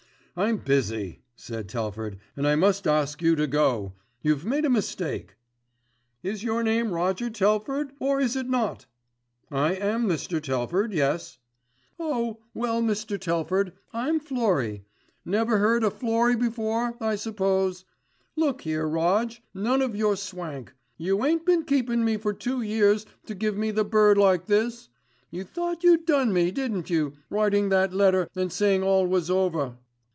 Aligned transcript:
"I'm 0.37 0.59
busy," 0.59 1.23
said 1.35 1.67
Telford, 1.67 2.17
"and 2.37 2.47
I 2.47 2.55
must 2.55 2.87
ask 2.87 3.21
you 3.21 3.35
to 3.35 3.47
go. 3.47 3.95
You've 4.21 4.45
made 4.45 4.63
a 4.63 4.69
mistake." 4.69 5.35
"Is 6.23 6.41
your 6.41 6.63
name 6.63 6.93
Roger 6.93 7.29
Telford, 7.29 7.91
or 7.99 8.21
is 8.21 8.37
it 8.37 8.47
not?" 8.47 8.85
"I 9.51 9.73
am 9.75 10.07
Mr. 10.07 10.41
Telford, 10.41 10.93
yes." 10.93 11.37
"Oh! 11.99 12.39
well, 12.53 12.81
Mr. 12.81 13.19
Telford, 13.19 13.73
I'm 13.91 14.21
Florrie. 14.21 14.85
Never 15.25 15.57
heard 15.57 15.83
o' 15.83 15.89
Florrie 15.89 16.37
before, 16.37 16.95
I 17.01 17.17
suppose. 17.17 17.83
Look 18.37 18.61
here 18.61 18.87
Roj., 18.87 19.41
none 19.53 19.81
of 19.81 19.97
your 19.97 20.15
swank. 20.15 20.73
You 20.97 21.25
ain't 21.25 21.45
been 21.45 21.65
keepin' 21.65 22.05
me 22.05 22.15
for 22.15 22.31
two 22.31 22.61
years 22.61 23.05
to 23.25 23.35
give 23.35 23.57
me 23.57 23.69
the 23.71 23.83
bird 23.83 24.17
like 24.17 24.45
this. 24.45 24.87
You 25.29 25.43
thought 25.43 25.83
you'd 25.83 26.05
done 26.05 26.31
me, 26.31 26.51
didn't 26.51 26.89
you, 26.89 27.15
writing 27.29 27.67
that 27.67 27.91
letter 27.93 28.29
and 28.33 28.49
saying 28.49 28.81
all 28.81 29.05
was 29.05 29.29
over." 29.29 29.75